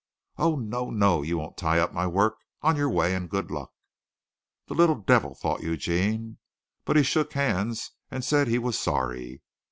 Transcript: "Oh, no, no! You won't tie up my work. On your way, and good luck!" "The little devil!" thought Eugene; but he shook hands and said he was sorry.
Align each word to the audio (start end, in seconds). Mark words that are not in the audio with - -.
"Oh, 0.37 0.55
no, 0.55 0.89
no! 0.89 1.21
You 1.21 1.37
won't 1.37 1.57
tie 1.57 1.77
up 1.77 1.93
my 1.93 2.07
work. 2.07 2.33
On 2.63 2.75
your 2.75 2.89
way, 2.89 3.13
and 3.13 3.29
good 3.29 3.51
luck!" 3.51 3.71
"The 4.65 4.73
little 4.73 4.95
devil!" 4.95 5.35
thought 5.35 5.61
Eugene; 5.61 6.39
but 6.85 6.95
he 6.95 7.03
shook 7.03 7.33
hands 7.33 7.91
and 8.09 8.25
said 8.25 8.47
he 8.47 8.57
was 8.57 8.79
sorry. 8.79 9.43